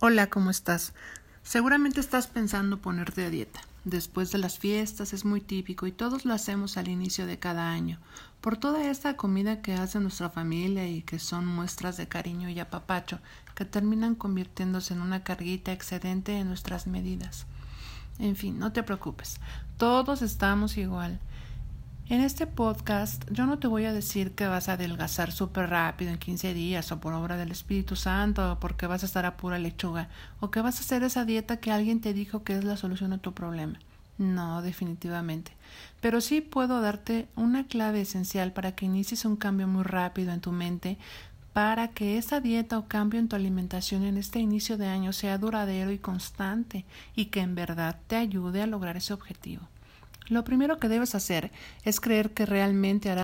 [0.00, 0.92] Hola, ¿cómo estás?
[1.42, 3.58] Seguramente estás pensando ponerte a dieta.
[3.82, 7.72] Después de las fiestas es muy típico y todos lo hacemos al inicio de cada
[7.72, 7.98] año,
[8.40, 12.60] por toda esta comida que hace nuestra familia y que son muestras de cariño y
[12.60, 13.18] apapacho
[13.56, 17.46] que terminan convirtiéndose en una carguita excedente en nuestras medidas.
[18.20, 19.40] En fin, no te preocupes,
[19.78, 21.18] todos estamos igual.
[22.10, 26.10] En este podcast yo no te voy a decir que vas a adelgazar súper rápido
[26.10, 29.36] en 15 días o por obra del Espíritu Santo o porque vas a estar a
[29.36, 30.08] pura lechuga
[30.40, 33.12] o que vas a hacer esa dieta que alguien te dijo que es la solución
[33.12, 33.78] a tu problema.
[34.16, 35.52] No, definitivamente.
[36.00, 40.40] Pero sí puedo darte una clave esencial para que inicies un cambio muy rápido en
[40.40, 40.96] tu mente
[41.52, 45.36] para que esa dieta o cambio en tu alimentación en este inicio de año sea
[45.36, 49.68] duradero y constante y que en verdad te ayude a lograr ese objetivo.
[50.28, 51.50] Lo primero que debes hacer
[51.84, 53.16] es creer que realmente harás